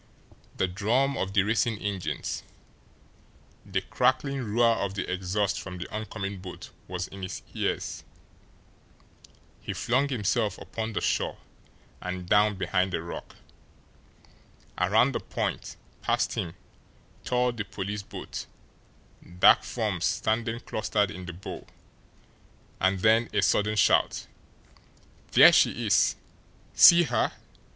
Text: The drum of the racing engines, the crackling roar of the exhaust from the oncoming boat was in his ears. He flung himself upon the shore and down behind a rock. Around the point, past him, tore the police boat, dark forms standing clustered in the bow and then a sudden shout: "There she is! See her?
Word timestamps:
The 0.57 0.67
drum 0.67 1.15
of 1.15 1.33
the 1.33 1.43
racing 1.43 1.77
engines, 1.77 2.41
the 3.63 3.81
crackling 3.81 4.41
roar 4.43 4.75
of 4.77 4.95
the 4.95 5.07
exhaust 5.07 5.61
from 5.61 5.77
the 5.77 5.87
oncoming 5.93 6.39
boat 6.39 6.71
was 6.87 7.07
in 7.09 7.21
his 7.21 7.43
ears. 7.53 8.03
He 9.61 9.73
flung 9.73 10.09
himself 10.09 10.57
upon 10.57 10.93
the 10.93 11.01
shore 11.01 11.37
and 12.01 12.27
down 12.27 12.55
behind 12.55 12.95
a 12.95 13.01
rock. 13.03 13.35
Around 14.79 15.11
the 15.11 15.19
point, 15.19 15.75
past 16.01 16.33
him, 16.33 16.55
tore 17.23 17.51
the 17.51 17.63
police 17.63 18.01
boat, 18.01 18.47
dark 19.37 19.61
forms 19.61 20.05
standing 20.05 20.61
clustered 20.61 21.11
in 21.11 21.27
the 21.27 21.33
bow 21.33 21.67
and 22.79 23.01
then 23.01 23.29
a 23.33 23.43
sudden 23.43 23.75
shout: 23.75 24.25
"There 25.33 25.53
she 25.53 25.85
is! 25.85 26.15
See 26.73 27.03
her? 27.03 27.33